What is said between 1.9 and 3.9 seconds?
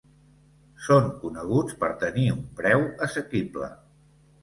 tenir un preu assequible.